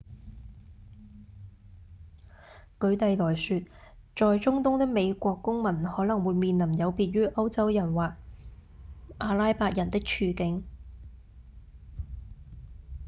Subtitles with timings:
[2.79, 3.59] 舉例來說
[4.15, 8.11] 在中東的美國公民可能會面臨有別於歐洲人或
[9.19, 10.63] 阿拉伯人的處境